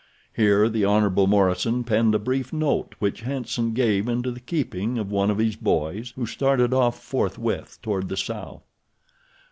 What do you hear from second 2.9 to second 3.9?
which Hanson